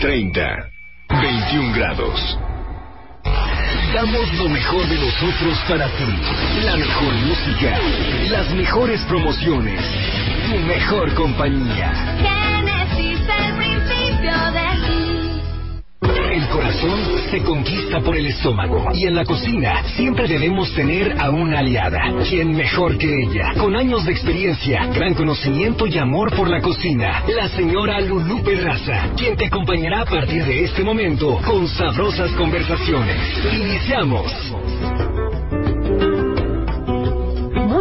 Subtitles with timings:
[0.00, 0.70] 30.
[1.08, 2.38] 21 grados.
[3.92, 6.04] Damos lo mejor de nosotros para ti.
[6.64, 7.78] La mejor música,
[8.30, 9.82] las mejores promociones,
[10.46, 12.37] tu mejor compañía.
[16.68, 17.00] Corazón
[17.30, 21.98] se conquista por el estómago y en la cocina siempre debemos tener a una aliada.
[22.28, 23.54] ¿Quién mejor que ella?
[23.58, 27.24] Con años de experiencia, gran conocimiento y amor por la cocina.
[27.34, 33.16] La señora Lulú Pedraza, quien te acompañará a partir de este momento con sabrosas conversaciones.
[33.50, 34.67] Iniciamos.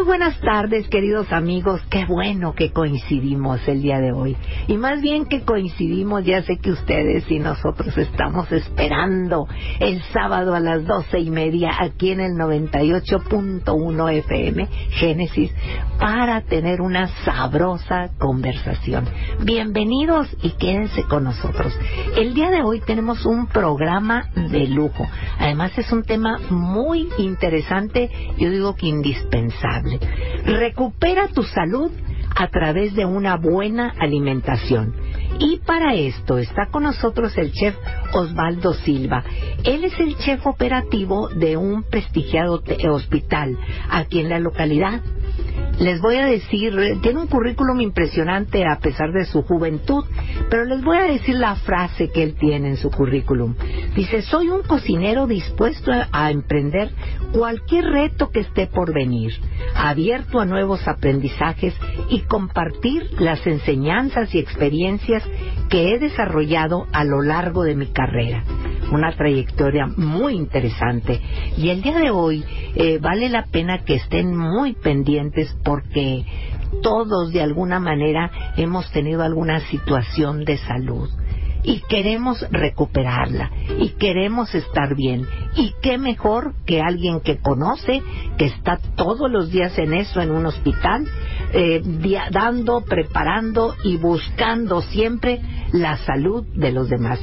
[0.08, 1.82] Buenas tardes, queridos amigos.
[1.90, 4.38] Qué bueno que coincidimos el día de hoy.
[4.68, 9.50] Y más bien que coincidimos, ya sé que ustedes y nosotros estamos esperando
[9.82, 15.52] el sábado a las doce y media aquí en el 98.1 FM Génesis
[16.00, 19.10] para tener una sabrosa conversación.
[19.44, 21.78] Bienvenidos y quédense con nosotros.
[22.16, 25.06] El día de hoy tenemos un programa de lujo.
[25.38, 29.97] Además es un tema muy interesante, yo digo que indispensable.
[30.46, 31.92] Recupera tu salud
[32.36, 34.94] a través de una buena alimentación.
[35.40, 37.76] Y para esto está con nosotros el chef
[38.14, 39.24] Osvaldo Silva.
[39.64, 43.58] Él es el chef operativo de un prestigiado hospital
[43.90, 45.02] aquí en la localidad.
[45.80, 50.04] Les voy a decir, tiene un currículum impresionante a pesar de su juventud,
[50.50, 53.54] pero les voy a decir la frase que él tiene en su currículum.
[53.96, 56.92] Dice, soy un cocinero dispuesto a, a emprender
[57.32, 59.34] cualquier reto que esté por venir,
[59.76, 61.76] abierto a nuevos aprendizajes
[62.10, 65.24] y compartir las enseñanzas y experiencias
[65.70, 68.44] que he desarrollado a lo largo de mi carrera.
[68.92, 71.22] Una trayectoria muy interesante.
[71.58, 75.27] Y el día de hoy eh, vale la pena que estén muy pendientes
[75.64, 76.26] porque
[76.82, 81.10] todos de alguna manera hemos tenido alguna situación de salud
[81.68, 85.26] y queremos recuperarla y queremos estar bien.
[85.58, 88.02] Y qué mejor que alguien que conoce,
[88.38, 91.06] que está todos los días en eso, en un hospital,
[91.54, 91.82] eh,
[92.32, 95.42] dando, preparando y buscando siempre
[95.74, 97.20] la salud de los demás.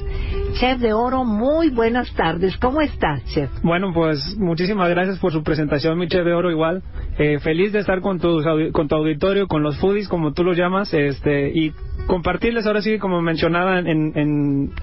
[0.60, 2.56] Chef de Oro, muy buenas tardes.
[2.58, 3.50] ¿Cómo estás, chef?
[3.62, 6.82] Bueno, pues muchísimas gracias por su presentación, mi chef de oro igual.
[7.18, 10.56] Eh, feliz de estar con, audi- con tu auditorio, con los foodies, como tú los
[10.56, 11.72] llamas, este, y
[12.06, 14.12] compartirles ahora sí, como mencionaba en, en,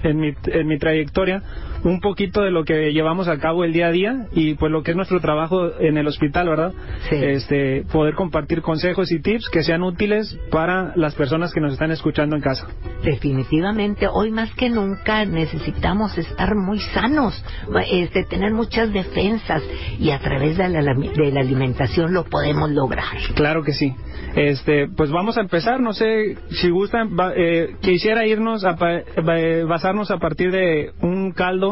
[0.02, 1.42] en, mi, en mi trayectoria,
[1.84, 4.82] un poquito de lo que llevamos a cabo el día a día y pues lo
[4.82, 6.72] que es nuestro trabajo en el hospital, ¿verdad?
[7.10, 7.16] Sí.
[7.16, 11.90] Este, poder compartir consejos y tips que sean útiles para las personas que nos están
[11.90, 12.68] escuchando en casa.
[13.02, 17.34] Definitivamente, hoy más que nunca necesitamos estar muy sanos,
[17.90, 19.62] este, tener muchas defensas
[19.98, 23.04] y a través de la, de la alimentación lo podemos lograr.
[23.34, 23.94] Claro que sí.
[24.34, 25.80] Este, pues vamos a empezar.
[25.80, 27.10] No sé si gustan.
[27.36, 29.02] eh, quisiera irnos a ba-
[29.66, 31.71] basarnos a partir de un caldo.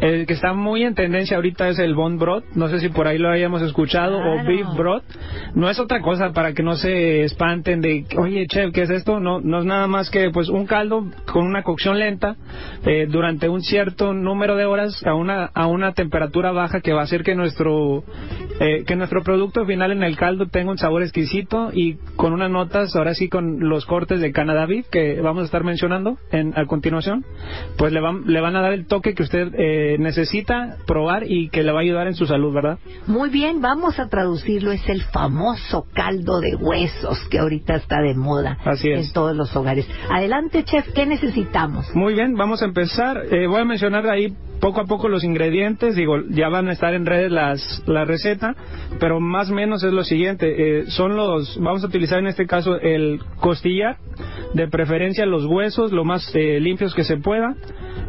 [0.00, 2.44] El que está muy en tendencia ahorita es el bone broth.
[2.54, 5.02] No sé si por ahí lo hayamos escuchado o beef broth.
[5.54, 9.20] No es otra cosa para que no se espanten de, oye, chef, ¿qué es esto?
[9.20, 12.36] No, no es nada más que pues un caldo con una cocción lenta
[12.84, 17.00] eh, durante un cierto número de horas a una a una temperatura baja que va
[17.00, 18.04] a hacer que nuestro
[18.60, 22.50] eh, que nuestro producto final en el caldo tenga un sabor exquisito y con unas
[22.50, 26.52] notas, ahora sí con los cortes de Canada Beef que vamos a estar mencionando en,
[26.58, 27.24] a continuación,
[27.76, 31.48] pues le van, le van a dar el toque que usted eh, necesita probar y
[31.48, 32.78] que le va a ayudar en su salud, ¿verdad?
[33.06, 34.72] Muy bien, vamos a traducirlo.
[34.72, 39.06] Es el famoso caldo de huesos que ahorita está de moda Así es.
[39.06, 39.86] en todos los hogares.
[40.10, 41.94] Adelante, chef, ¿qué necesitamos?
[41.94, 43.22] Muy bien, vamos a empezar.
[43.30, 45.94] Eh, voy a mencionar ahí poco a poco los ingredientes.
[45.94, 48.54] Digo, ya van a estar en redes las, la receta,
[48.98, 50.80] pero más o menos es lo siguiente.
[50.80, 53.96] Eh, son los, vamos a utilizar en este caso el costillar,
[54.54, 57.54] de preferencia los huesos, lo más eh, limpios que se pueda.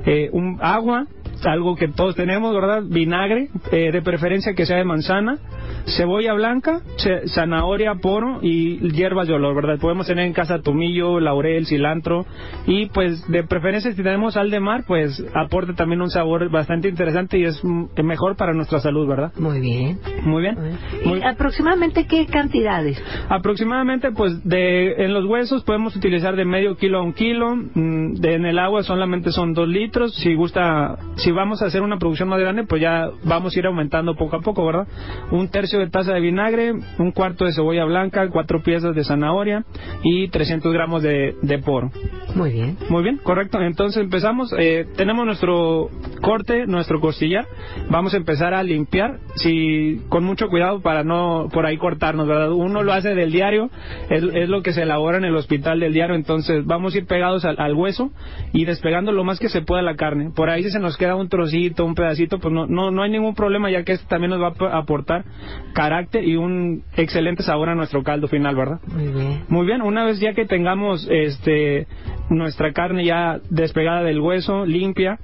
[0.05, 1.05] Eh, un agua,
[1.45, 2.83] algo que todos tenemos, ¿verdad?
[2.85, 5.37] Vinagre, eh, de preferencia que sea de manzana,
[5.85, 6.81] cebolla blanca,
[7.27, 9.79] zanahoria, poro y hierbas de olor, ¿verdad?
[9.79, 12.25] Podemos tener en casa tomillo, laurel, cilantro
[12.67, 16.89] y pues de preferencia si tenemos sal de mar, pues aporta también un sabor bastante
[16.89, 17.61] interesante y es
[18.03, 19.31] mejor para nuestra salud, ¿verdad?
[19.37, 19.99] Muy bien.
[20.23, 20.57] Muy bien.
[21.05, 23.01] Muy- ¿Y aproximadamente qué cantidades?
[23.29, 27.55] Aproximadamente, pues, de en los huesos podemos utilizar de medio kilo a un kilo.
[27.55, 30.13] mm, de- en el agua solamente son dos litros.
[30.15, 33.59] Si gusta, si si vamos a hacer una producción más grande, pues ya vamos a
[33.59, 34.87] ir aumentando poco a poco, ¿verdad?
[35.29, 39.63] Un tercio de taza de vinagre, un cuarto de cebolla blanca, cuatro piezas de zanahoria
[40.03, 41.91] y 300 gramos de, de poro.
[42.33, 42.77] Muy bien.
[42.89, 43.61] Muy bien, correcto.
[43.61, 45.91] Entonces empezamos, eh, tenemos nuestro
[46.23, 47.45] corte, nuestro costillar.
[47.91, 52.51] Vamos a empezar a limpiar, si con mucho cuidado para no por ahí cortarnos, ¿verdad?
[52.53, 53.69] Uno lo hace del diario,
[54.09, 57.05] es, es lo que se elabora en el hospital del diario, entonces vamos a ir
[57.05, 58.09] pegados al, al hueso
[58.51, 60.31] y despegando lo más que se pueda la carne.
[60.35, 63.09] Por ahí si se nos queda un trocito, un pedacito, pues no, no, no hay
[63.11, 65.25] ningún problema ya que esto también nos va a ap- aportar
[65.73, 68.79] carácter y un excelente sabor a nuestro caldo final, ¿verdad?
[68.87, 69.43] Muy bien.
[69.49, 71.87] Muy bien, una vez ya que tengamos este
[72.29, 75.17] nuestra carne ya despegada del hueso, limpia,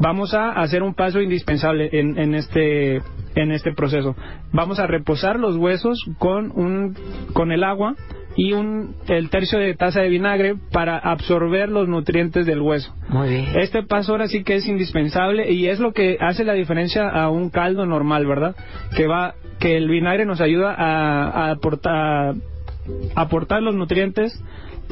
[0.00, 3.00] vamos a hacer un paso indispensable en, en este
[3.34, 4.16] en este proceso.
[4.52, 6.94] Vamos a reposar los huesos con un
[7.32, 7.94] con el agua
[8.38, 12.94] y un el tercio de taza de vinagre para absorber los nutrientes del hueso.
[13.08, 13.46] Muy bien.
[13.56, 17.30] Este paso ahora sí que es indispensable y es lo que hace la diferencia a
[17.30, 18.54] un caldo normal, ¿verdad?
[18.96, 22.36] Que va, que el vinagre nos ayuda a, a aportar,
[23.16, 24.40] a aportar los nutrientes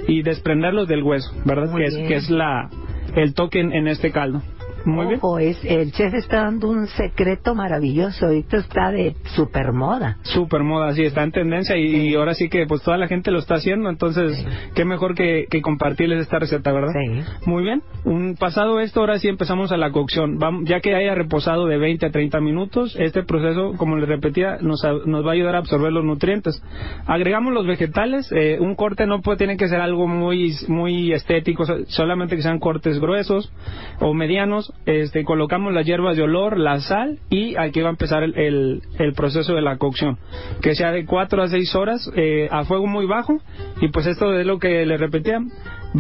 [0.09, 1.73] y desprenderlos del hueso, ¿verdad?
[1.73, 2.69] Que es, que es la,
[3.15, 4.43] el toque en, en este caldo.
[4.87, 5.19] Muy bien.
[5.21, 8.27] Ojo, es, el chef está dando un secreto maravilloso.
[8.27, 10.19] Ahorita está de super moda.
[10.23, 13.31] Super moda, sí, está en tendencia y, y ahora sí que pues toda la gente
[13.31, 14.45] lo está haciendo, entonces
[14.75, 16.93] qué mejor que, que compartirles esta receta, ¿verdad?
[16.93, 17.23] Sí.
[17.51, 20.39] Muy bien, un, pasado esto, ahora sí empezamos a la cocción.
[20.39, 24.59] Vam- ya que haya reposado de 20 a 30 minutos, este proceso, como les repetía,
[24.61, 26.63] nos, va a ayudar a absorber los nutrientes.
[27.07, 31.67] Agregamos los vegetales, eh, un corte no puede, tiene que ser algo muy, muy estético,
[31.67, 33.53] so- solamente que sean cortes gruesos
[34.01, 34.73] o medianos.
[34.85, 38.83] Este, colocamos las hierbas de olor, la sal y aquí va a empezar el, el-
[38.99, 40.19] el proceso de la cocción.
[40.63, 43.39] Que sea de 4 a 6 horas eh, a fuego muy bajo
[43.81, 45.41] y pues esto es lo que les repetía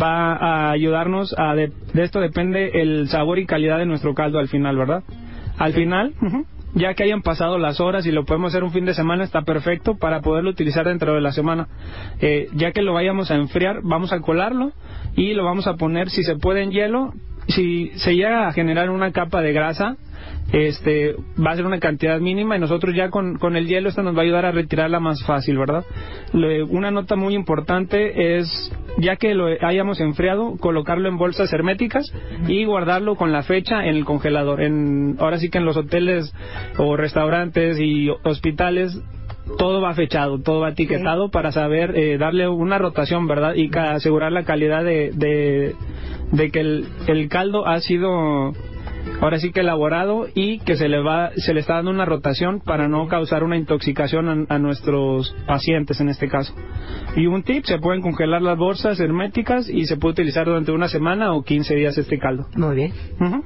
[0.00, 4.38] va a ayudarnos a de, de esto depende el sabor y calidad de nuestro caldo
[4.38, 5.02] al final, ¿verdad?
[5.58, 6.12] Al final,
[6.74, 9.42] ya que hayan pasado las horas y lo podemos hacer un fin de semana, está
[9.42, 11.66] perfecto para poderlo utilizar dentro de la semana.
[12.20, 14.72] Eh, ya que lo vayamos a enfriar, vamos a colarlo
[15.16, 17.14] y lo vamos a poner, si se puede, en hielo.
[17.48, 19.96] Si se llega a generar una capa de grasa,
[20.52, 21.14] este
[21.44, 24.16] va a ser una cantidad mínima y nosotros ya con, con el hielo esto nos
[24.16, 25.84] va a ayudar a retirarla más fácil, ¿verdad?
[26.32, 32.12] Lo- una nota muy importante es, ya que lo hayamos enfriado, colocarlo en bolsas herméticas
[32.48, 34.60] y guardarlo con la fecha en el congelador.
[34.62, 36.32] En, ahora sí que en los hoteles
[36.78, 39.00] o restaurantes y hospitales
[39.58, 43.54] todo va fechado, todo va etiquetado para saber eh, darle una rotación, ¿verdad?
[43.54, 45.74] Y asegurar la calidad de, de,
[46.32, 48.52] de que el, el caldo ha sido
[49.20, 52.60] ahora sí que elaborado y que se le va se le está dando una rotación
[52.60, 56.54] para no causar una intoxicación a, a nuestros pacientes en este caso.
[57.16, 60.88] Y un tip, se pueden congelar las bolsas herméticas y se puede utilizar durante una
[60.88, 62.46] semana o 15 días este caldo.
[62.56, 62.92] Muy bien.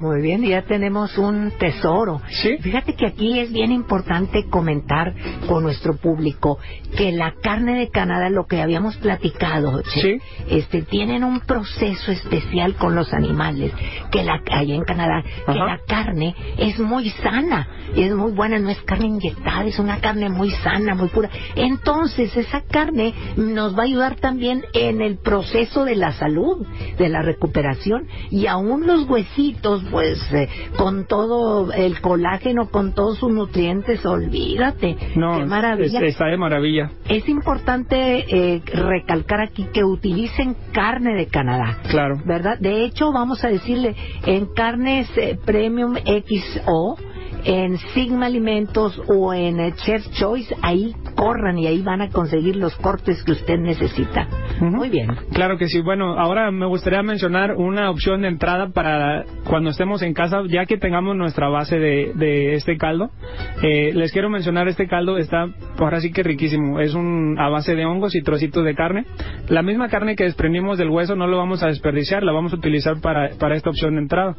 [0.01, 2.21] Muy bien, ya tenemos un tesoro.
[2.29, 2.57] Sí.
[2.61, 5.15] Fíjate que aquí es bien importante comentar
[5.47, 6.59] con nuestro público
[6.97, 10.19] que la carne de Canadá, lo que habíamos platicado, Sí.
[10.49, 13.73] este, tienen un proceso especial con los animales,
[14.11, 15.77] que la allá en Canadá, que Ajá.
[15.77, 20.01] la carne es muy sana, y es muy buena, no es carne inyectada, es una
[20.01, 21.29] carne muy sana, muy pura.
[21.57, 26.67] Entonces, esa carne nos va a ayudar también en el proceso de la salud,
[26.99, 33.19] de la recuperación, y aún los huesitos, pues, eh, con todo el colágeno, con todos
[33.19, 34.97] sus nutrientes, olvídate.
[35.17, 35.99] No, Qué maravilla.
[36.01, 36.91] es- está de maravilla.
[37.09, 37.91] Es importante
[38.29, 41.79] eh, recalcar aquí que utilicen carne de Canadá.
[41.91, 42.21] Claro.
[42.25, 42.59] ¿Verdad?
[42.59, 43.95] De hecho, vamos a decirle,
[44.27, 46.97] en carnes eh, Premium XO,
[47.45, 52.57] en Sigma Alimentos o en eh, Chef Choice, ahí corran y ahí van a conseguir
[52.57, 54.27] los cortes que usted necesita.
[54.61, 55.09] Muy bien.
[55.33, 55.81] Claro que sí.
[55.81, 60.67] Bueno, ahora me gustaría mencionar una opción de entrada para cuando estemos en casa, ya
[60.67, 63.11] que tengamos nuestra base de, de este caldo.
[63.63, 66.81] Eh, les quiero mencionar este caldo está ahora sí que riquísimo.
[66.81, 69.05] Es un a base de hongos y trocitos de carne.
[69.49, 72.57] La misma carne que desprendimos del hueso no lo vamos a desperdiciar, la vamos a
[72.57, 74.37] utilizar para, para esta opción de entrada.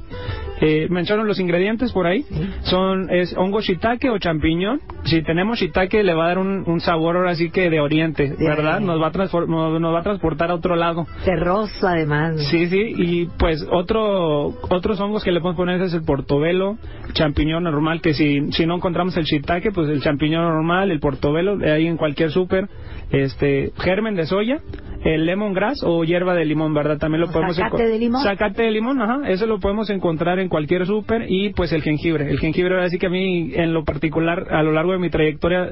[0.61, 2.23] Eh, menciono los ingredientes por ahí.
[2.63, 4.79] Son es hongo shiitake o champiñón.
[5.03, 8.35] Si tenemos shiitake le va a dar un, un sabor ahora sí que de oriente,
[8.39, 8.79] ¿verdad?
[8.79, 11.05] Nos va a nos, nos va a transportar a otro lado.
[11.25, 12.35] Terroso, además.
[12.49, 16.77] Sí, sí, y pues otro otros hongos que le podemos poner es el portobelo,
[17.13, 21.57] champiñón normal, que si, si no encontramos el shiitake, pues el champiñón normal, el portobelo,
[21.57, 22.67] de ahí en cualquier súper,
[23.11, 24.59] este, germen de soya,
[25.03, 26.97] el lemongrass o hierba de limón, ¿verdad?
[26.99, 28.23] También lo ¿O podemos zacate enco- de limón?
[28.23, 32.29] Zacate de limón, ajá, eso lo podemos encontrar en cualquier súper y pues el jengibre.
[32.29, 35.09] El jengibre ahora sí que a mí en lo particular a lo largo de mi
[35.09, 35.71] trayectoria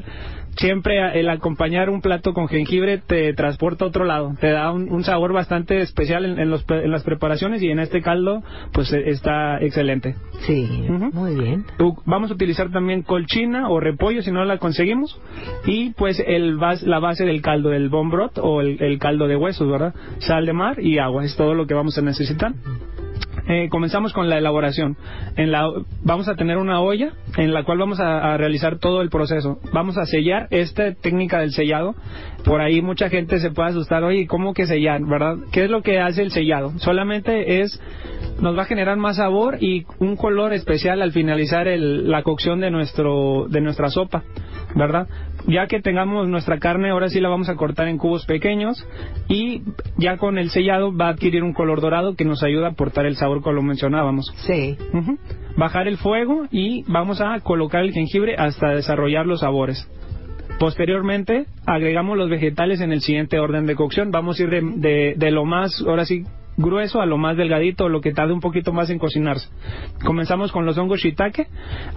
[0.57, 4.91] siempre el acompañar un plato con jengibre te transporta a otro lado, te da un,
[4.91, 8.91] un sabor bastante especial en, en los en las preparaciones y en este caldo pues
[8.93, 10.15] eh, está excelente.
[10.45, 10.67] Sí,
[11.13, 11.65] muy bien.
[12.05, 15.19] Vamos a utilizar también colchina o repollo si no la conseguimos
[15.65, 19.27] y pues el bas- la base del caldo, el bone broth o el, el caldo
[19.27, 19.93] de huesos, ¿verdad?
[20.19, 22.53] Sal de mar y agua, es todo lo que vamos a necesitar.
[23.49, 24.95] Eh, comenzamos con la elaboración.
[25.35, 25.67] En la,
[26.03, 29.59] vamos a tener una olla en la cual vamos a, realizar todo el proceso.
[29.73, 31.95] Vamos a sellar esta técnica del sellado.
[32.45, 35.01] Por ahí mucha gente se puede asustar, oye, ¿cómo que sellar?
[35.03, 35.37] ¿Verdad?
[35.51, 36.73] ¿Qué es lo que hace el sellado?
[36.77, 37.81] Solamente es,
[38.39, 42.59] nos va a generar más sabor y un color especial al finalizar el- la cocción
[42.59, 44.23] de, nuestro, de nuestra sopa,
[44.75, 45.07] ¿verdad?
[45.49, 48.85] Ya que tengamos nuestra carne, ahora sí la vamos a cortar en cubos pequeños
[49.27, 49.63] y
[49.97, 53.05] ya con el sellado va a adquirir un color dorado que nos ayuda a aportar
[53.07, 54.31] el sabor como lo mencionábamos.
[54.45, 54.77] Sí.
[55.57, 59.89] Bajar el fuego y vamos a colocar el jengibre hasta desarrollar los sabores.
[60.59, 64.11] Posteriormente agregamos los vegetales en el siguiente orden de cocción.
[64.11, 66.23] Vamos a ir de, de- de lo más, ahora sí,
[66.59, 69.49] grueso a lo más delgadito, lo que tarde un poquito más en cocinarse.
[70.05, 71.47] Comenzamos con los hongos shiitake.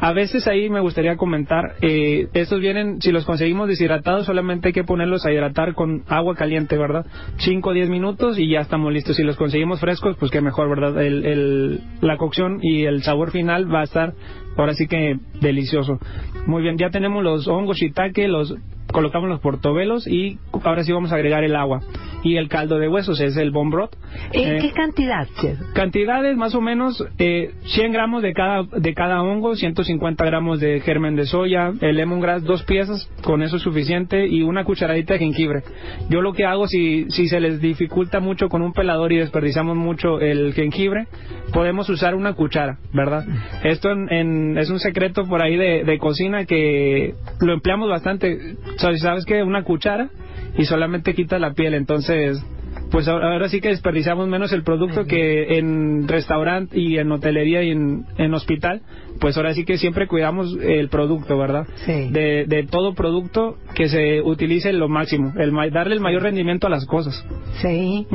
[0.01, 4.73] A veces ahí me gustaría comentar, eh, estos vienen, si los conseguimos deshidratados, solamente hay
[4.73, 7.05] que ponerlos a hidratar con agua caliente, ¿verdad?
[7.39, 9.17] 5 o 10 minutos y ya estamos listos.
[9.17, 11.03] Si los conseguimos frescos, pues qué mejor, ¿verdad?
[11.03, 14.15] El, la cocción y el sabor final va a estar
[14.57, 15.99] ahora sí que delicioso.
[16.47, 18.55] Muy bien, ya tenemos los hongos shiitake, los
[18.93, 21.81] colocamos los portobelos y ahora sí vamos a agregar el agua
[22.25, 23.95] y el caldo de huesos es el bone broth.
[24.33, 25.59] ¿En Eh, qué cantidad, chef?
[25.75, 30.81] Cantidades más o menos eh, 100 gramos de cada de cada hongo, 150 gramos de
[30.81, 35.19] germen de soya, el lemongrass dos piezas, con eso es suficiente y una cucharadita de
[35.21, 35.63] jengibre.
[36.11, 39.77] Yo lo que hago si si se les dificulta mucho con un pelador y desperdiciamos
[39.77, 41.07] mucho el jengibre,
[41.53, 43.25] podemos usar una cuchara, ¿verdad?
[43.65, 48.39] Esto en- en- es un secreto por ahí de, de cocina que lo empleamos bastante.
[48.83, 49.43] Sea, ¿Sabes qué?
[49.45, 50.11] Una cuchara
[50.59, 52.45] y solamente quita la piel, entonces
[52.91, 57.63] pues ahora, ahora sí que desperdiciamos menos el producto que en restaurante y en hotelería
[57.63, 58.83] y en, en hospital,
[59.23, 61.67] pues ahora sí que siempre cuidamos el producto, ¿verdad?
[61.87, 62.11] Sí.
[62.11, 66.71] De, de todo producto que se utilice lo máximo, el darle el mayor rendimiento a
[66.71, 67.25] las cosas.
[67.63, 68.07] Sí.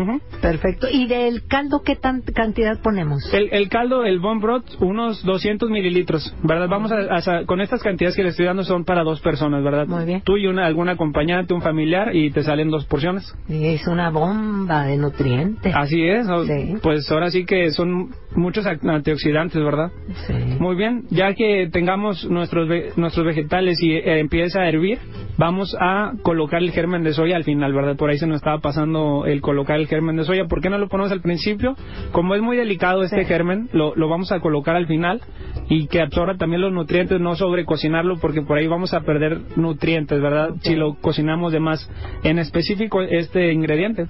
[0.42, 0.88] Perfecto.
[0.92, 3.34] ¿Y del caldo qué tan cantidad ponemos?
[3.34, 6.68] El, el caldo, el bone broth, unos 200 mililitros, ¿verdad?
[6.70, 9.88] Vamos a, a- con estas cantidades que le estoy dando son para dos personas, ¿verdad?
[9.88, 10.22] Muy bien.
[10.26, 13.34] Tú y una, algún acompañante, un familiar y te salen dos porciones.
[13.48, 15.74] Es una bomba de nutrientes.
[15.74, 16.76] Así es, Sí.
[16.84, 19.92] pues ahora sí que son muchos antioxidantes, ¿verdad?
[20.28, 20.34] Sí.
[20.60, 25.00] Muy bien, ya que tengamos nuestros ve- nuestros vegetales y eh, empieza a hervir,
[25.38, 27.96] vamos a colocar el germen de soya al final, ¿verdad?
[27.96, 30.46] Por ahí se nos estaba pasando el colocar el germen de soya.
[30.46, 31.76] ¿Por qué no lo ponemos al principio?
[32.12, 33.26] Como es muy delicado este Sí.
[33.26, 35.22] germen, lo, lo vamos a colocar al final
[35.70, 40.22] y que absorba también los nutrientes, no sobrecocinarlo porque por ahí vamos a perder nutrientes,
[40.22, 40.50] ¿verdad?
[40.62, 41.90] Si lo cocinamos de más
[42.24, 44.06] en específico este ingrediente.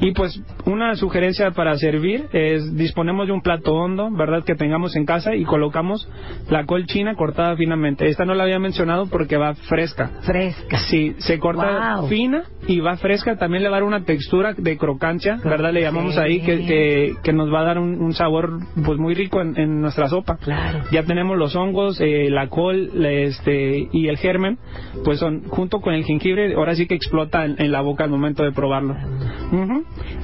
[0.00, 4.42] Y pues una sugerencia para servir es disponemos de un plato hondo, ¿verdad?
[4.44, 6.08] Que tengamos en casa y colocamos
[6.50, 8.08] la col china cortada finamente.
[8.08, 10.10] Esta no la había mencionado porque va fresca.
[10.22, 10.78] Fresca.
[10.90, 12.08] Sí, se corta Wow.
[12.08, 13.36] fina y va fresca.
[13.36, 15.72] También le va a dar una textura de crocancia, ¿verdad?
[15.72, 16.20] Le llamamos Sí.
[16.20, 19.56] ahí que, que, que nos va a dar un, un sabor pues muy rico en,
[19.58, 20.36] en nuestra sopa.
[20.36, 20.80] Claro.
[20.90, 24.58] Ya tenemos los hongos, eh, la col la- este, y el germen,
[25.04, 28.10] pues son junto con el jengibre, ahora sí que explota en, en la boca al
[28.10, 28.96] momento de probarlo.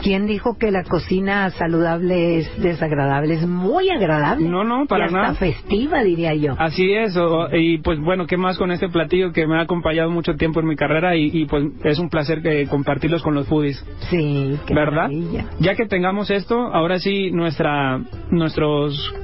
[0.02, 3.34] ¿Quién dijo que la cocina saludable es desagradable?
[3.34, 4.48] Es muy agradable.
[4.48, 5.34] No, no, para y hasta nada.
[5.34, 6.54] festiva, diría yo.
[6.58, 10.10] Así es, o- y pues bueno, ¿qué más con este platillo que me ha acompañado
[10.10, 13.46] mucho tiempo en mi carrera y, y, pues es un placer que compartirlos con los
[13.46, 13.84] foodies?
[14.10, 15.08] Sí, qué ¿verdad?
[15.08, 15.46] maravilla.
[15.60, 19.14] Ya que tengamos esto, ahora sí nuestra nuestros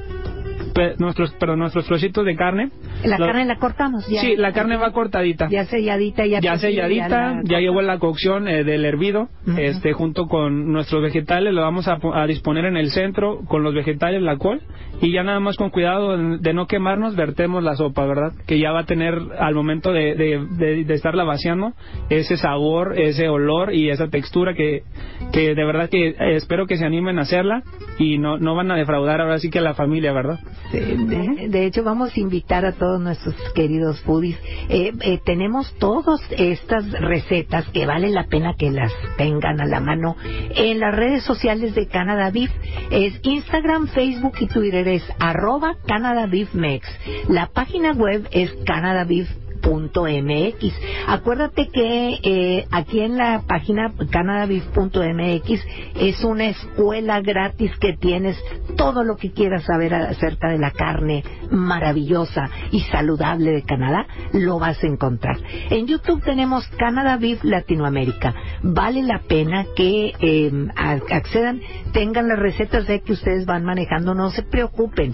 [0.99, 2.69] nuestros perdón, nuestros trocitos de carne.
[3.05, 4.19] La lo- carne la cortamos ya.
[4.21, 5.47] Sí, la carne va cortadita.
[5.49, 10.27] Ya selladita, ya ya selladita, la- ya llevó la cocción eh, del hervido, este junto
[10.27, 14.37] con nuestros vegetales lo vamos a, a disponer en el centro con los vegetales, la
[14.37, 14.61] col
[15.01, 18.33] y ya nada más con cuidado de, no quemarnos vertemos la sopa, ¿verdad?
[18.47, 21.73] Que ya va a tener al momento de, de, de- de estarla vaciando
[22.09, 24.83] ese sabor, ese olor y esa textura que,
[25.33, 27.63] que de verdad que eh, espero que se animen a hacerla
[27.99, 30.39] y no, no van a defraudar ahora sí que a la familia, ¿verdad?
[30.71, 34.37] Sí, de, de hecho, vamos a invitar a todos nuestros queridos foodies.
[34.69, 39.79] Eh, eh, tenemos todas estas recetas que vale la pena que las tengan a la
[39.79, 40.15] mano
[40.55, 42.51] en las redes sociales de Canada Beef.
[42.91, 46.87] Es Instagram, Facebook y Twitter es arroba Canada Mex.
[47.27, 49.05] La página web es Canada
[51.07, 55.65] Acuérdate que eh, aquí en la página canadabeef.mx
[55.99, 58.37] es una escuela gratis que tienes
[58.77, 64.59] todo lo que quieras saber acerca de la carne maravillosa y saludable de Canadá, lo
[64.59, 65.37] vas a encontrar.
[65.69, 68.33] En YouTube tenemos Canada Beef Latinoamérica.
[68.63, 70.13] Vale la pena que
[70.75, 75.13] a- accedan, tengan las recetas de que ustedes van manejando, no se preocupen,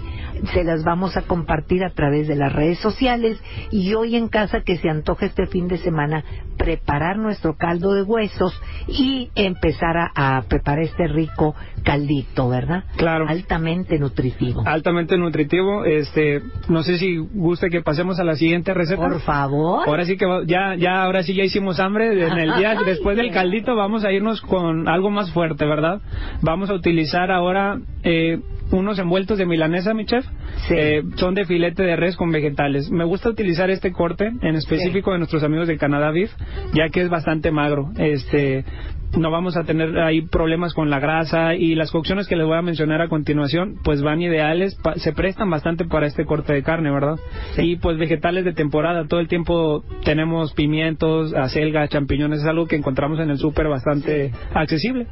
[0.52, 3.38] se las vamos a compartir a través de las redes sociales
[3.70, 6.24] y hoy en casa que se antoja este fin de semana
[6.58, 12.84] preparar nuestro caldo de huesos y empezar a, a preparar este rico caldito, ¿verdad?
[12.96, 13.28] Claro.
[13.28, 14.64] Altamente nutritivo.
[14.66, 15.84] Altamente nutritivo.
[15.84, 19.00] Este, no sé si gusta que pasemos a la siguiente receta.
[19.00, 19.88] Por favor.
[19.88, 22.26] Ahora sí que ya, ya, ahora sí ya hicimos hambre.
[22.26, 26.00] En el día Ay, después del caldito vamos a irnos con algo más fuerte, ¿verdad?
[26.40, 28.40] Vamos a utilizar ahora eh,
[28.72, 30.24] unos envueltos de milanesa, mi chef.
[30.66, 30.74] Sí.
[30.76, 32.90] Eh, son de filete de res con vegetales.
[32.90, 36.30] Me gusta utilizar este corte en específico de nuestros amigos de Canadá Beef,
[36.74, 37.90] ya que es bastante magro.
[37.96, 38.64] Este,
[39.16, 42.56] no vamos a tener ahí problemas con la grasa y las cocciones que les voy
[42.56, 46.62] a mencionar a continuación, pues van ideales, pa- se prestan bastante para este corte de
[46.62, 47.16] carne, ¿verdad?
[47.58, 52.76] Y pues vegetales de temporada, todo el tiempo tenemos pimientos, acelga, champiñones, es algo que
[52.76, 55.06] encontramos en el súper bastante accesible.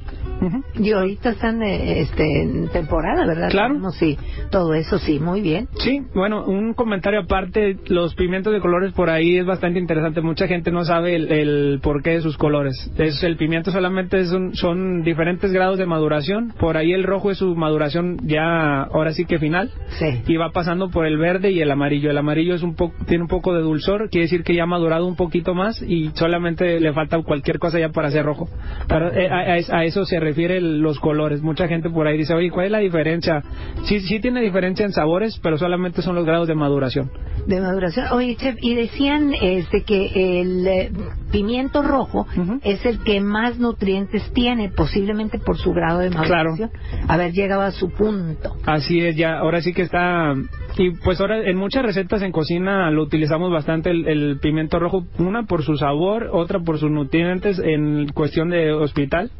[0.79, 3.51] Y ahorita están eh, este, en temporada, ¿verdad?
[3.51, 3.75] Claro.
[3.75, 4.17] Tenemos, Sí,
[4.51, 5.69] todo eso sí, muy bien.
[5.81, 10.23] Sí, bueno, un comentario aparte, los pimientos de colores por ahí es bastante interesante.
[10.23, 12.91] Mucha gente no sabe el, el porqué de sus colores.
[12.97, 16.53] Es, el pimiento solamente es un- son diferentes grados de maduración.
[16.59, 19.71] Por ahí el rojo es su maduración ya, ahora sí que final.
[19.99, 20.23] Sí.
[20.27, 22.11] Y va pasando por el verde y el amarillo.
[22.11, 24.67] El amarillo es un poco, tiene un poco de dulzor, quiere decir que ya ha
[24.67, 28.49] madurado un poquito más y solamente le falta cualquier cosa ya para ser rojo.
[28.89, 31.43] Pero, eh, a, a- a eso se refiere el- los colores.
[31.43, 33.43] Mucha gente por ahí dice, oye, ¿cuál es la diferencia?
[33.85, 37.11] Sí, sí tiene diferencia en sabores, pero solamente son los grados de maduración.
[37.47, 38.07] De maduración.
[38.13, 40.91] Oye, chef, y decían este que el eh,
[41.33, 42.61] pimiento rojo Ujú.
[42.63, 43.80] es el que más nutrientes
[44.33, 46.71] tiene, posiblemente por su grado de maduración.
[47.09, 48.57] Haber llegado a su punto.
[48.65, 50.35] Así es, ya, ahora sí que está.
[50.77, 55.05] Y pues ahora en muchas recetas en cocina lo utilizamos bastante el, el pimiento rojo,
[55.19, 59.31] una por su sabor, otra por sus nutrientes en cuestión de hospital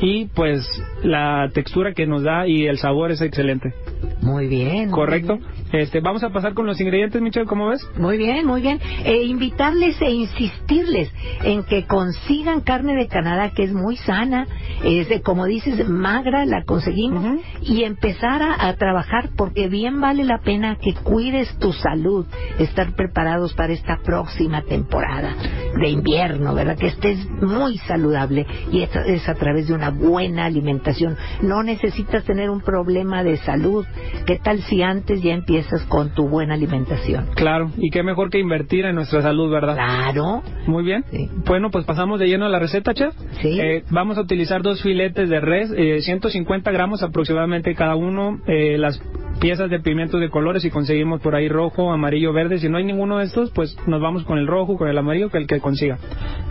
[0.00, 0.66] y pues
[1.02, 3.74] la textura que nos da y el sabor es excelente.
[4.22, 4.86] Muy bien.
[4.86, 5.36] muy Correcto.
[5.36, 5.57] bien.
[5.72, 7.86] Este, vamos a pasar con los ingredientes, Michelle, ¿cómo ves?
[7.98, 8.80] Muy bien, muy bien.
[9.04, 11.12] Eh, invitarles e insistirles
[11.44, 14.46] en que consigan carne de Canadá que es muy sana,
[14.82, 20.24] es de, como dices, magra, la conseguimos, y empezar a, a trabajar porque bien vale
[20.24, 22.26] la pena que cuides tu salud,
[22.58, 25.34] estar preparados para esta próxima temporada
[25.78, 26.78] de invierno, ¿verdad?
[26.78, 31.16] Que estés muy saludable y es, es a través de una buena alimentación.
[31.42, 33.84] No necesitas tener un problema de salud.
[34.26, 35.57] ¿Qué tal si antes ya empiezas
[35.88, 37.28] con tu buena alimentación?
[37.34, 39.74] Claro, y qué mejor que invertir en nuestra salud, ¿verdad?
[39.74, 40.42] Claro.
[40.66, 41.04] Muy bien.
[41.10, 41.28] Sí.
[41.46, 43.14] Bueno, pues pasamos de lleno a la receta, chef.
[43.40, 43.58] Sí.
[43.60, 48.38] Eh, vamos a utilizar dos filetes de res, eh, 150 gramos aproximadamente cada uno.
[48.46, 49.00] eh, las
[49.40, 52.58] piezas de pimientos de colores, si conseguimos por ahí rojo, amarillo, verde.
[52.58, 55.30] Si no hay ninguno de estos, pues nos vamos con el rojo, con el amarillo,
[55.30, 55.98] que el que consiga.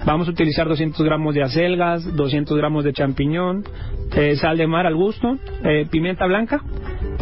[0.06, 3.64] Vamos a utilizar 200 gramos de acelgas, 200 gramos de champiñón,
[4.16, 6.62] eh, sal de mar al gusto, eh, pimienta blanca,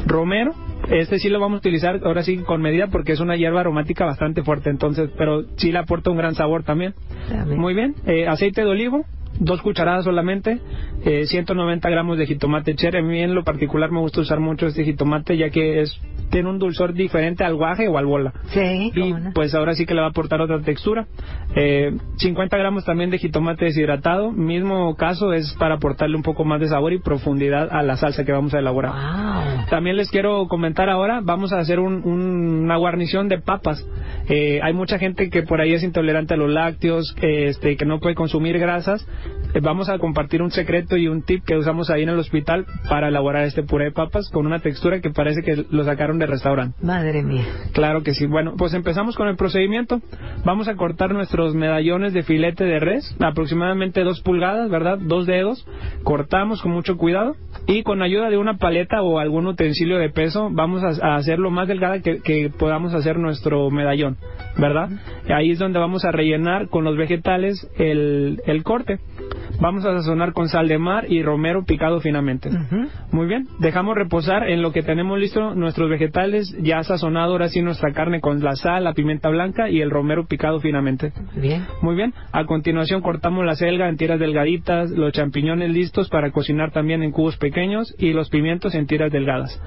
[0.05, 0.53] romero.
[0.89, 4.05] Este sí lo vamos a utilizar ahora sí con medida porque es una hierba aromática
[4.05, 6.93] bastante fuerte, entonces, pero sí le aporta un gran sabor también.
[7.29, 7.59] También.
[7.59, 9.05] Muy bien, eh, aceite de olivo,
[9.39, 10.59] dos cucharadas solamente,
[11.05, 12.99] eh, 190 gramos de jitomate cherry.
[12.99, 15.99] A mí en lo particular me gusta usar mucho este jitomate ya que es
[16.31, 18.33] tiene un dulzor diferente al guaje o al bola.
[18.47, 19.31] Sí, Y no.
[19.33, 21.05] pues ahora sí que le va a aportar otra textura.
[21.55, 24.31] Eh, 50 gramos también de jitomate deshidratado.
[24.31, 28.25] Mismo caso es para aportarle un poco más de sabor y profundidad a la salsa
[28.25, 28.91] que vamos a elaborar.
[28.91, 29.65] Wow.
[29.69, 33.85] También les quiero comentar ahora, vamos a hacer un- un- una guarnición de papas.
[34.27, 37.99] Eh, hay mucha gente que por ahí es intolerante a los lácteos, este, que no
[37.99, 39.05] puede consumir grasas.
[39.55, 42.65] Eh, vamos a compartir un secreto y un tip que usamos ahí en el hospital
[42.89, 46.25] para elaborar este puré de papas con una textura que parece que lo sacaron de
[46.25, 46.77] restaurante.
[46.81, 47.45] Madre mía.
[47.71, 48.25] Claro que sí.
[48.25, 50.01] Bueno, pues empezamos con el procedimiento.
[50.43, 54.97] Vamos a cortar nuestros medallones de filete de res, aproximadamente dos pulgadas, ¿verdad?
[54.99, 55.65] Dos dedos.
[56.03, 57.35] Cortamos con mucho cuidado
[57.65, 61.39] y con ayuda de una paleta o algún utensilio de peso vamos a, a hacer
[61.39, 64.17] lo más delgada que, que podamos hacer nuestro medallón,
[64.57, 64.89] ¿verdad?
[65.29, 68.99] Ahí es donde vamos a rellenar con los vegetales el, el corte.
[69.59, 72.49] Vamos a sazonar con sal de mar y romero picado finamente.
[73.11, 77.61] Muy bien, dejamos reposar en lo que tenemos listo nuestros vegetales, ya sazonado ahora sí
[77.61, 81.13] nuestra carne con la sal, la pimienta blanca y el romero picado finamente.
[81.35, 81.65] Bien.
[81.81, 86.71] Muy bien, a continuación cortamos la selga en tiras delgaditas, los champiñones listos para cocinar
[86.71, 89.61] también en cubos pequeños y los pimientos en tiras delgadas.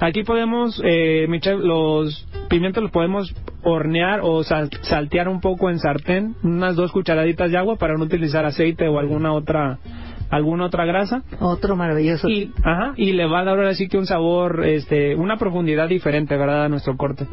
[0.00, 5.80] Aquí podemos, eh, Michelle, los pimientos los podemos hornear o sal- saltear un poco en
[5.80, 9.78] sartén, unas dos cucharaditas de agua para no utilizar aceite o alguna otra
[10.30, 12.28] alguna otra grasa Otro maravilloso.
[12.28, 15.88] y, ajá, y le va a dar ahora sí que un sabor, este, una profundidad
[15.88, 16.64] diferente, ¿verdad?
[16.64, 17.26] A nuestro corte.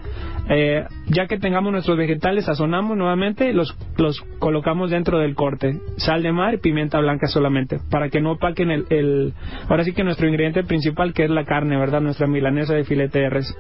[0.49, 5.79] Eh, ya que tengamos nuestros vegetales, sazonamos nuevamente, los, los colocamos dentro del corte.
[5.97, 9.33] Sal de mar y pimienta blanca solamente, para que no opaquen el, el,
[9.69, 12.01] ahora sí que nuestro ingrediente principal, que es la carne, ¿verdad?
[12.01, 13.55] Nuestra milanesa de filete de res.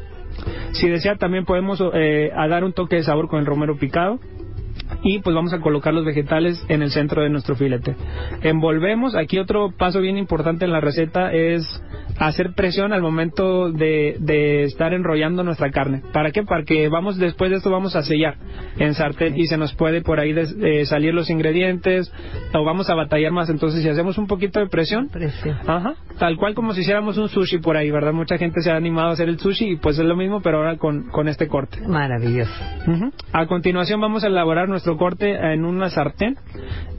[0.71, 4.19] Si desea, también podemos eh, a dar un toque de sabor con el romero picado
[5.03, 7.95] y pues vamos a colocar los vegetales en el centro de nuestro filete.
[8.41, 11.63] Envolvemos, aquí otro paso bien importante en la receta es
[12.19, 16.01] hacer presión al momento de, de estar enrollando nuestra carne.
[16.13, 16.43] ¿Para qué?
[16.43, 18.35] Para que vamos después de esto vamos a sellar
[18.77, 22.11] en sartén y se nos puede por ahí des- eh, salir los ingredientes
[22.53, 23.49] o vamos a batallar más.
[23.49, 25.55] Entonces si hacemos un poquito de presión, Precio.
[25.65, 28.13] Ajá, tal cual como si hiciéramos un sushi por ahí, ¿verdad?
[28.13, 30.57] Mucha gente se ha animado a hacer el sushi y pues es lo mismo, pero
[30.59, 31.79] ahora con, con este corte.
[31.87, 32.53] Maravilloso.
[33.33, 36.35] A continuación vamos a elaborar nuestro corte en una sartén.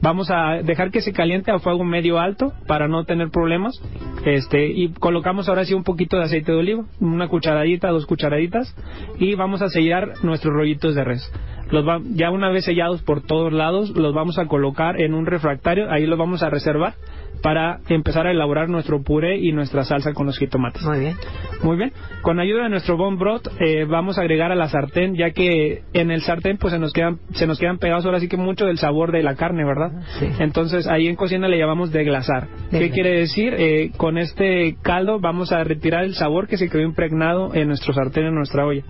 [0.01, 3.81] Vamos a dejar que se caliente a fuego medio alto para no tener problemas.
[4.25, 8.75] Este y colocamos ahora sí un poquito de aceite de oliva, una cucharadita, dos cucharaditas
[9.19, 11.31] y vamos a sellar nuestros rollitos de res.
[11.71, 15.25] Los va- ya una vez sellados por todos lados, los vamos a colocar en un
[15.25, 16.93] refractario, ahí los vamos a reservar
[17.43, 20.81] para empezar a elaborar nuestro puré y nuestra salsa con los jitomates.
[20.83, 21.15] Muy bien.
[21.61, 21.91] Muy bien.
[22.21, 25.83] Con ayuda de nuestro bone broth eh, vamos a agregar a la sartén, ya que
[25.91, 28.65] en el sartén pues se nos quedan se nos quedan pegados ahora sí que mucho
[28.65, 29.91] del sabor de la carne, ¿verdad?
[30.19, 30.27] Sí.
[30.39, 32.47] Entonces ahí en cocina le llamamos deglasar.
[32.71, 33.53] ¿Qué quiere decir?
[33.57, 37.93] Eh, con este caldo vamos a retirar el sabor que se quedó impregnado en nuestro
[37.93, 38.83] sartén, en nuestra olla.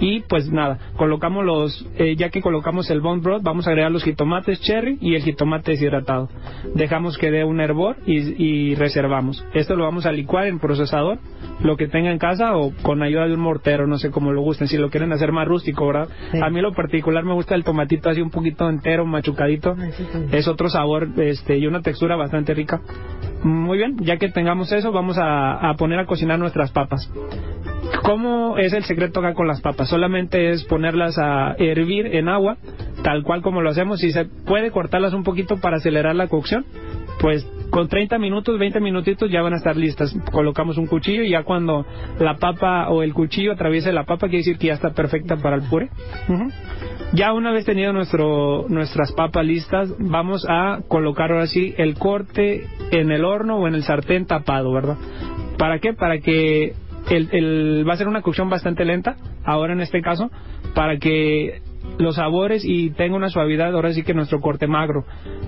[0.00, 3.92] Y pues nada, colocamos los, eh, ya que colocamos el bone broth, vamos a agregar
[3.92, 6.30] los jitomates cherry y el jitomate deshidratado.
[6.74, 9.44] Dejamos que dé un hervor y, y reservamos.
[9.54, 11.18] Esto lo vamos a licuar en procesador,
[11.62, 14.42] lo que tenga en casa o con ayuda de un mortero, no sé cómo lo
[14.42, 16.08] gusten, si lo quieren hacer más rústico, ¿verdad?
[16.32, 16.38] Sí.
[16.42, 19.70] A mí lo particular me gusta el tomatito así un poquito entero, machucadito.
[19.70, 19.92] También.
[20.32, 22.80] Es otro sabor este, y una textura bastante rica.
[23.42, 27.10] Muy bien, ya que tengamos eso, vamos a, a poner a cocinar nuestras papas.
[28.02, 29.88] ¿Cómo es el secreto acá con las papas?
[29.88, 32.56] Solamente es ponerlas a hervir en agua,
[33.02, 34.00] tal cual como lo hacemos.
[34.00, 36.64] Si se puede cortarlas un poquito para acelerar la cocción,
[37.20, 40.14] pues con 30 minutos, 20 minutitos ya van a estar listas.
[40.32, 41.86] Colocamos un cuchillo y ya cuando
[42.18, 45.56] la papa o el cuchillo atraviese la papa, quiere decir que ya está perfecta para
[45.56, 45.90] el puré.
[47.12, 52.66] Ya una vez tenido nuestro, nuestras papas listas, vamos a colocar ahora sí el corte
[52.90, 54.96] en el horno o en el sartén tapado, ¿verdad?
[55.58, 55.92] ¿Para qué?
[55.92, 56.74] Para que
[57.10, 60.30] el, el- va a ser una cocción bastante lenta, ahora en este caso,
[60.74, 61.62] para que
[61.98, 65.04] los sabores y tenga una suavidad, ahora sí que nuestro corte magro.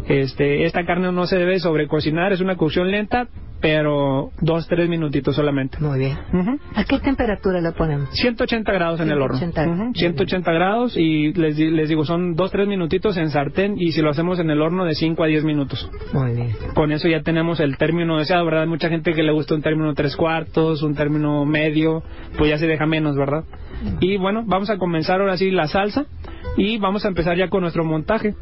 [0.07, 3.29] Este, esta carne no se debe sobrecocinar, es una cocción lenta,
[3.63, 5.79] pero dos, tres minutitos solamente.
[5.81, 6.19] Muy bien.
[6.33, 6.59] Ujú.
[6.75, 8.11] ¿A qué temperatura le ponemos?
[8.11, 9.39] 180 grados en el horno.
[9.39, 9.85] 180.
[9.85, 14.11] Ujú, 180 grados y les, les digo, son 2-3 minutitos en sartén y si lo
[14.11, 15.89] hacemos en el horno de 5 a 10 minutos.
[16.13, 16.51] Muy bien.
[16.75, 18.67] Con eso ya tenemos el término deseado, ¿verdad?
[18.67, 22.03] Mucha gente que le gusta un término tres cuartos, un término medio,
[22.37, 23.45] pues ya se deja menos, ¿verdad?
[24.01, 26.07] Y bueno, vamos a comenzar ahora sí la salsa
[26.57, 28.35] y vamos a empezar ya con nuestro montaje.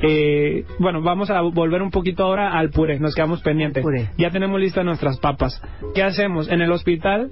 [0.00, 3.82] Eh, bueno, vamos a volver un poquito ahora al puré, nos quedamos pendientes.
[3.82, 4.10] Puré.
[4.16, 5.60] Ya tenemos listas nuestras papas.
[5.94, 6.48] ¿Qué hacemos?
[6.48, 7.30] En el hospital,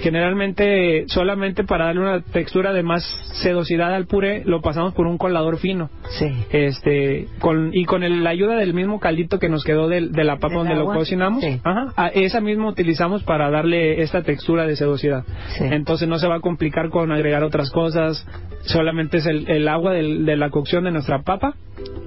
[0.00, 3.04] generalmente solamente para darle una textura de más
[3.42, 6.26] sedosidad al puré, lo pasamos por un colador fino Sí.
[6.50, 10.24] este con y con el- la ayuda del mismo caldito que nos quedó del- de,
[10.24, 11.60] la papa ¿Del donde lo cocinamos Sí.
[11.62, 15.24] ajá, a esa misma utilizamos para darle esta textura de sedosidad
[15.56, 15.64] Sí.
[15.70, 18.26] entonces no se va a complicar con agregar otras cosas
[18.62, 21.54] solamente es el, el agua del- de la cocción de nuestra papa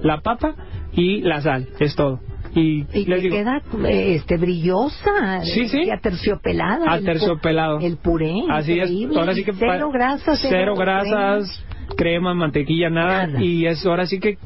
[0.02, 0.54] la papa
[0.92, 2.20] y la sal es todo
[2.54, 5.82] y, Y les que digo queda eh, este brillosa, Sí, sí.
[5.84, 6.84] y aterciopelada.
[6.96, 7.80] el pu- Aterciopelado.
[7.80, 8.34] El puré.
[8.50, 8.90] Así es.
[9.16, 10.38] Ahora sí que cero grasas.
[10.42, 11.64] cero grasas,
[11.96, 13.42] crema, mantequilla, nada, Nada.
[13.42, 14.38] Y es ahora sí que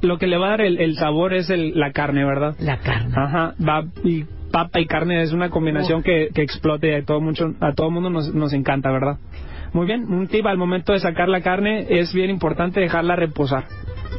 [0.00, 2.56] lo que le va a dar el, el sabor es el- la carne, ¿verdad?
[2.60, 3.12] La carne.
[3.16, 7.20] Ajá, va y papa y carne es una combinación que, que explote y a todo
[7.20, 9.18] mucho a todo mundo nos, nos encanta, ¿verdad?
[9.72, 13.64] Muy bien, un tip al momento de sacar la carne es bien importante dejarla reposar.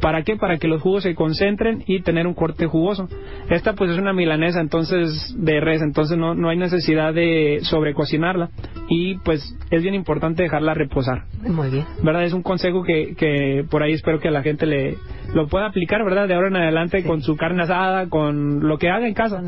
[0.02, 0.36] ¿Para qué?
[0.36, 3.08] Para que los jugos se concentren y tener un corte jugoso.
[3.50, 8.50] Esta pues es una milanesa entonces de res, entonces no, no hay necesidad de sobrecocinarla
[8.90, 11.24] y pues es bien importante dejarla reposar.
[11.42, 11.86] Muy bien.
[12.04, 12.24] ¿verdad?
[12.24, 14.98] Es un consejo que, que por ahí espero que la gente le
[15.34, 16.28] lo pueda aplicar, ¿verdad?
[16.28, 17.08] De ahora en adelante Sí.
[17.08, 19.42] con su carne asada, con lo que haga en casa.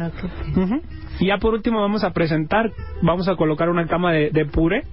[1.19, 4.83] Y ya por último vamos a presentar, vamos a colocar una cama de, de puré,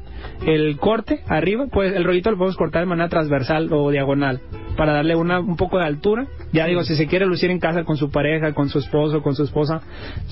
[0.46, 4.40] el corte arriba, pues el rollito lo podemos cortar de manera transversal o diagonal.
[4.76, 6.26] Para darle una, un poco de altura.
[6.52, 9.34] Ya digo, si se quiere lucir en casa con su pareja, con su esposo, con
[9.34, 9.80] su esposa,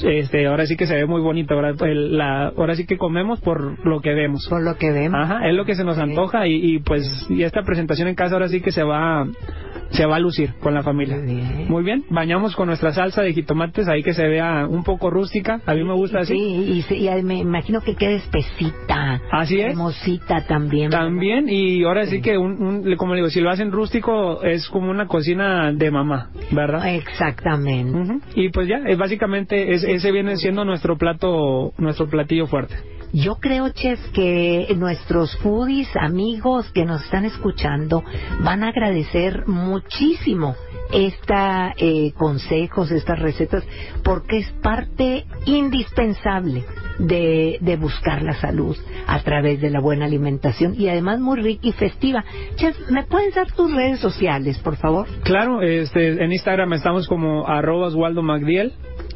[0.02, 1.54] este, ahora sí que se ve muy bonito.
[1.54, 4.46] Ahora, el- la, ahora sí que comemos por lo que vemos.
[4.48, 5.20] Por lo que vemos.
[5.20, 8.34] Ajá, es lo que se nos antoja y, y pues y esta presentación en casa
[8.34, 9.26] ahora sí que se va
[9.90, 11.16] se va a lucir con la familia.
[11.16, 11.66] Muy bien.
[11.68, 15.60] Muy bien, bañamos con nuestra salsa de jitomates ahí que se vea un poco rústica,
[15.66, 16.34] a mí me gusta así.
[16.34, 19.20] Sí, y, y me imagino que queda espesita.
[19.30, 19.66] Así es.
[19.66, 20.90] Cremosita también.
[20.90, 24.68] También, y ahora sí que, un, un- como le digo, si lo hacen rústico, es
[24.68, 26.94] como una cocina de mamá, ¿verdad?
[26.94, 28.18] Exactamente.
[28.34, 32.74] Y pues ya, es básicamente, es- ese viene siendo nuestro plato, nuestro platillo fuerte.
[33.12, 38.04] Yo creo, chef, que nuestros foodies, amigos que nos están escuchando,
[38.40, 40.54] van a agradecer muchísimo
[40.92, 43.64] esta eh, consejos, estas recetas,
[44.02, 46.64] porque es parte indispensable
[46.98, 51.68] de, de buscar la salud a través de la buena alimentación y además muy rica
[51.68, 52.24] y festiva.
[52.56, 55.06] Chef, ¿me puedes dar tus redes sociales, por favor?
[55.24, 58.72] Claro, este, en Instagram estamos como arroba Oswaldo Magdiel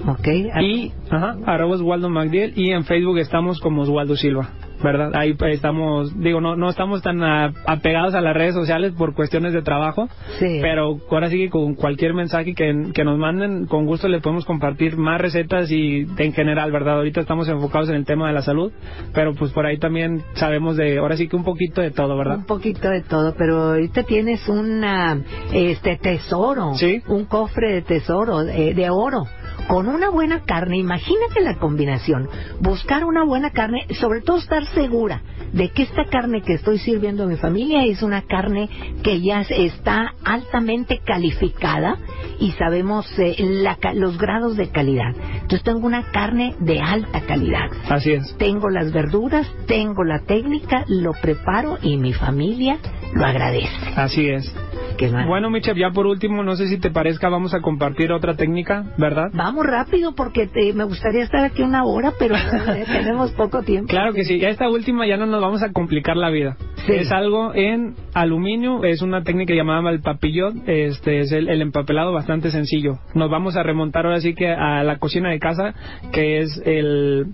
[0.06, 0.28] Ok.
[0.60, 4.50] y ajá, arroba Oswaldo Magdiel y en Facebook estamos como Oswaldo Silva,
[4.82, 5.12] ¿verdad?
[5.14, 9.52] Ahí estamos, digo, no, no estamos tan a- apegados a las redes sociales por cuestiones
[9.52, 10.58] de trabajo, Sí.
[10.60, 14.44] pero ahora sí que con cualquier mensaje que, que nos manden, con gusto le podemos
[14.44, 16.96] compartir más recetas y en general, ¿verdad?
[16.96, 18.72] Ahorita estamos enfocados en el tema de la salud,
[19.14, 22.38] pero pues por ahí también sabemos de, ahora sí que un poquito de todo, ¿verdad?
[22.38, 25.18] Un poquito de todo, pero ahorita tienes una,
[25.52, 27.00] este tesoro, Sí.
[27.08, 29.24] un cofre de tesoro, eh, de oro,
[29.68, 30.78] con una buena carne.
[30.78, 32.28] Imagínate la combinación.
[32.60, 35.22] Buscar una buena carne, sobre todo estar segura
[35.52, 38.68] de que esta carne que estoy sirviendo a mi familia es una carne
[39.04, 41.96] que ya está altamente calificada
[42.40, 45.14] y sabemos eh, la los grados de calidad.
[45.34, 48.36] Entonces tengo una carne de alta calidad Así es.
[48.36, 52.78] tengo las verduras, tengo la técnica, lo preparo y mi familia
[53.12, 53.68] lo agradece.
[53.94, 54.52] Así es.
[54.96, 55.08] Qué.
[55.26, 58.84] Bueno, Michel, ya por último, no sé si te parezca, vamos a compartir otra técnica,
[58.98, 59.30] ¿verdad?
[59.32, 63.88] Vamos rápido porque te- me gustaría estar aquí una hora, pero eh, tenemos poco tiempo.
[63.88, 66.56] Claro que sí, esta última ya no nos vamos a complicar la vida.
[66.86, 66.92] Sí.
[66.92, 72.12] Es algo en aluminio, es una técnica llamada el papillot, este es el, el empapelado
[72.12, 72.98] bastante sencillo.
[73.14, 75.74] Nos vamos a remontar ahora sí que a la cocina de casa,
[76.12, 77.26] que es el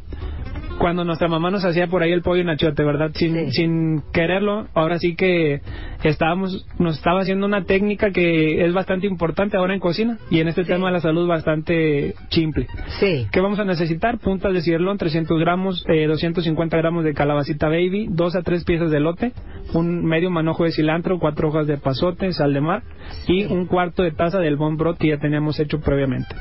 [0.80, 3.10] cuando nuestra mamá nos hacía por ahí el pollo en achiote, ¿verdad?
[3.12, 3.50] Sin, Sí.
[3.50, 5.60] sin quererlo, ahora sí que
[6.02, 10.48] estábamos, nos estaba haciendo una técnica que es bastante importante ahora en cocina y en
[10.48, 12.66] este tema de la salud bastante simple.
[12.98, 13.26] Sí.
[13.30, 14.18] ¿Qué vamos a necesitar?
[14.20, 18.90] Puntas de cirlón, 300 gramos, eh, 250 gramos de calabacita baby, dos a tres piezas
[18.90, 19.32] de elote,
[19.74, 22.82] un medio manojo de cilantro, cuatro hojas de pasote, sal de mar
[23.28, 26.34] y un cuarto de taza del bon broth que ya teníamos hecho previamente.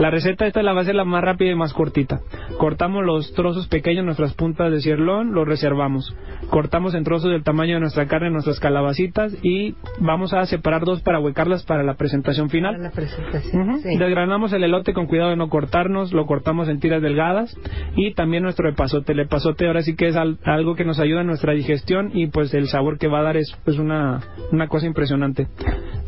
[0.00, 2.18] La receta esta la va a ser la más rápida y más cortita.
[2.58, 6.14] Cortamos los trozos pequeños, nuestras puntas de cirlón, los reservamos.
[6.50, 11.02] Cortamos en trozos del tamaño de nuestra carne, nuestras calabacitas y vamos a separar dos
[11.02, 12.74] para huecarlas para la presentación final.
[12.76, 13.70] Para la presentación.
[13.70, 13.78] Ujú.
[13.78, 13.96] sí.
[13.98, 17.56] Desgranamos el elote con cuidado de no cortarnos, lo cortamos en tiras delgadas
[17.96, 19.12] y también nuestro epazote.
[19.12, 22.26] El epazote ahora sí que es al- algo que nos ayuda en nuestra digestión y
[22.28, 24.20] pues el sabor que va a dar es pues una,
[24.52, 25.48] una cosa impresionante.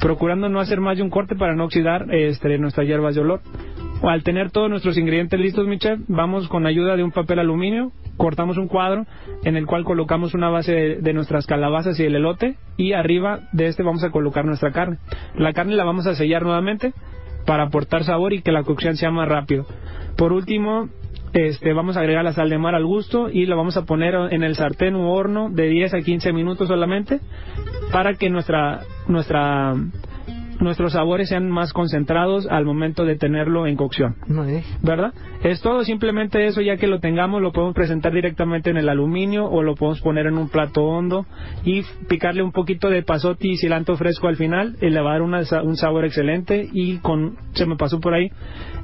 [0.00, 3.40] Procurando no hacer más de un corte para no oxidar este, nuestras hierbas de olor.
[4.02, 7.90] Al tener todos nuestros ingredientes listos, mi chef, vamos con ayuda de un papel aluminio,
[8.16, 9.06] cortamos un cuadro
[9.44, 13.48] en el cual colocamos una base de, de nuestras calabazas y el elote y arriba
[13.52, 14.98] de este vamos a colocar nuestra carne.
[15.34, 16.92] La carne la vamos a sellar nuevamente
[17.44, 19.66] para aportar sabor y que la cocción sea más rápido.
[20.16, 20.88] Por último,
[21.32, 24.14] este, vamos a agregar la sal de mar al gusto y lo vamos a poner
[24.30, 27.20] en el sartén u horno de 10 a 15 minutos solamente
[27.92, 29.74] para que nuestra nuestra
[30.61, 34.16] nuestros sabores sean más concentrados al momento de tenerlo en cocción.
[34.83, 35.12] ¿verdad?
[35.42, 39.47] Es todo simplemente eso, ya que lo tengamos, lo podemos presentar directamente en el aluminio
[39.47, 41.27] o lo podemos poner en un plato hondo
[41.64, 45.12] y picarle un poquito de pasote y cilantro fresco al final, y le va a
[45.14, 48.31] dar una un sabor excelente y con, se me pasó por ahí,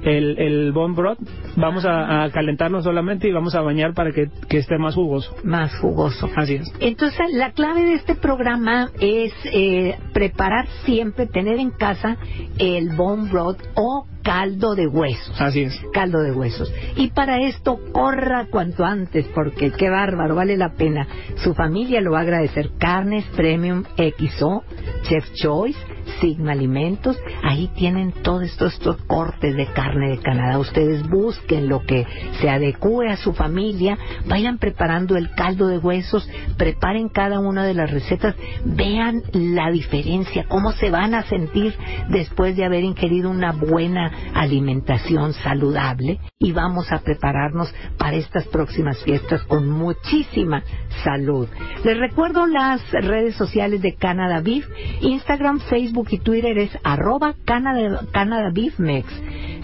[0.02, 1.18] el, el bone broth,
[1.56, 5.34] vamos a, a calentarlo solamente y vamos a bañar para que, que esté más jugoso.
[5.44, 6.28] Más jugoso.
[6.36, 6.72] Así es.
[6.80, 12.16] Entonces, la clave de este programa es eh, preparar siempre, tener en casa
[12.58, 15.40] el bone broth o caldo de huesos.
[15.40, 15.80] Así es.
[15.92, 16.72] caldo de huesos.
[16.96, 21.06] Y para esto corra cuanto antes, porque qué bárbaro, vale la pena.
[21.36, 22.70] Su familia lo va a agradecer.
[22.78, 24.64] Carnes Premium XO,
[25.02, 25.78] Chef Choice,
[26.20, 30.58] Sigma Alimentos, ahí tienen todos estos, estos cortes de carne de Canadá.
[30.58, 32.06] Ustedes busquen lo que
[32.40, 37.74] se adecue a su familia, vayan preparando el caldo de huesos, preparen cada una de
[37.74, 38.34] las recetas,
[38.64, 41.74] vean la diferencia, cómo se van a sentir
[42.08, 49.02] después de haber ingerido una buena alimentación saludable y vamos a prepararnos para estas próximas
[49.02, 50.62] fiestas con muchísima
[51.02, 51.48] salud.
[51.84, 54.66] Les recuerdo las redes sociales de Canada Beef,
[55.00, 59.06] Instagram, Facebook y Twitter es arroba Canada, Beef Mex.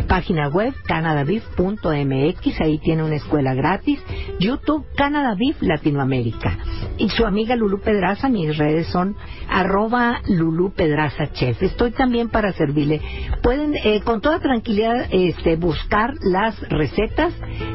[0.09, 4.01] Página web canadabeef.mx, ahí tiene una escuela gratis.
[4.39, 6.59] YouTube Canada Beef Latinoamérica.
[6.99, 9.17] Y su amiga Lulu Pedraza, mis redes son
[9.49, 11.63] arroba Lulu Pedraza Chef.
[11.63, 13.01] Estoy también para servirle.
[13.43, 17.35] Pueden eh, con toda tranquilidad este, buscar las recetas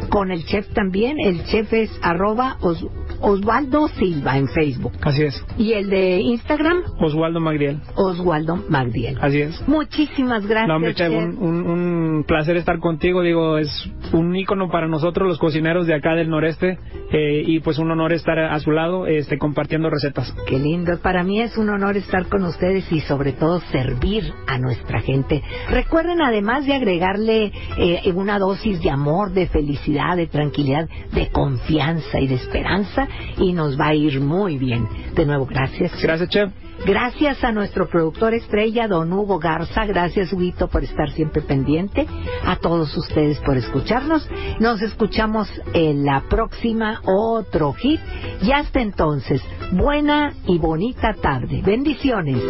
[0.10, 1.18] con el chef también.
[1.20, 2.86] El chef es arroba Os-
[3.22, 4.94] Osvaldo Silva en Facebook.
[5.02, 5.46] Así es.
[5.58, 7.80] Y el de Instagram, Oswaldo Magdiel.
[7.96, 9.18] Oswaldo Magdiel.
[9.22, 9.68] Así es.
[9.68, 10.68] Muchísimas gracias.
[10.68, 11.12] No, hombre, chef.
[11.12, 13.22] un, un- un placer estar contigo.
[13.22, 13.70] Digo, es
[14.14, 16.78] un ícono para nosotros, los cocineros de acá del noreste,
[17.12, 20.34] eh, y pues un honor estar a su lado, este, compartiendo recetas.
[20.48, 21.00] Qué lindo.
[21.02, 25.42] Para mí es un honor estar con ustedes y sobre todo servir a nuestra gente.
[25.70, 32.20] Recuerden además de agregarle eh, una dosis de amor, de felicidad, de tranquilidad, de confianza
[32.20, 34.88] y de esperanza y nos va a ir muy bien.
[35.14, 35.92] De nuevo, gracias.
[36.02, 36.52] Gracias, Chef.
[36.84, 39.86] Gracias a nuestro productor estrella, don Hugo Garza.
[39.86, 42.06] Gracias, Huguito, por estar siempre pendiente.
[42.46, 44.28] A todos ustedes por escucharnos.
[44.60, 48.00] Nos escuchamos en la próxima otro hit.
[48.42, 49.42] Y hasta entonces,
[49.72, 51.62] buena y bonita tarde.
[51.64, 52.42] Bendiciones.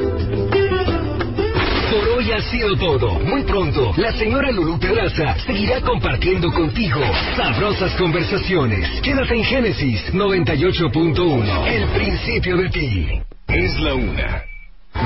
[1.92, 3.20] Por hoy ha sido todo.
[3.20, 7.00] Muy pronto, la señora Lulú Pedraza seguirá compartiendo contigo
[7.36, 8.90] sabrosas conversaciones.
[9.02, 11.68] Quédate en Génesis 98.1.
[11.68, 13.08] El principio de ti.
[13.48, 14.44] Es la una.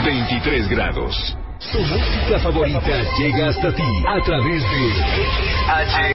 [0.06, 1.38] 23 grados.
[1.60, 6.00] Su música favorita llega hasta ti a través de XH.